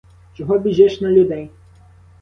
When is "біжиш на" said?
0.59-1.09